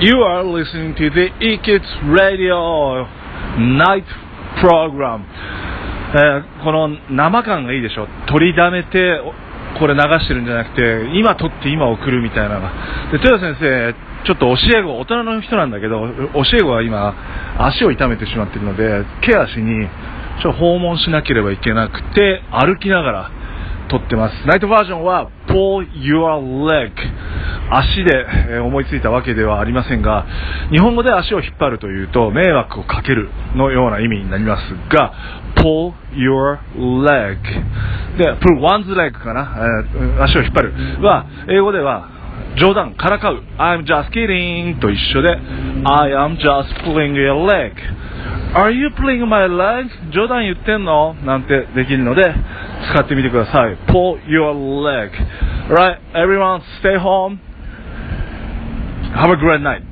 [0.00, 3.04] You are listening to the E-Kids Radio
[3.58, 4.06] Night
[4.62, 5.24] Program、
[6.14, 8.06] えーこの生感がいいでしょ。
[8.28, 9.20] 取りだめて
[9.80, 12.70] これ流してるんじゃなくて今撮って今送るみたいなのが。
[13.10, 17.16] で豊田先生ちょっと教え子大人の人なんだけど教え子は今
[17.58, 19.88] 足を痛めてしまってるのでケアしに
[20.40, 23.30] ちょっと訪問しなければいけなくて歩きながら
[23.90, 24.46] 撮ってます。
[24.46, 26.38] ナイトバージョンは Pull Your
[26.70, 26.92] Leg
[27.70, 30.26] 足で思いついたわけではありませんが
[30.70, 34.62] 日本語で足を引っ張るというと迷惑をかけるのような意味になります
[34.94, 35.12] が
[35.56, 36.58] Pull Your
[37.04, 37.36] Leg
[38.16, 42.10] で Pull One's Leg かな、えー足を引っ張るは英語では
[42.58, 47.72] 冗談からかう I'm just kidding と一緒で I am just pulling your leg
[48.54, 49.88] Are you pulling my leg?
[50.12, 52.22] 冗談言ってんのなんてできるので
[52.92, 55.10] 使ってみてください Pull your leg
[55.68, 57.38] Right, everyone stay home
[59.14, 59.82] Have a great night.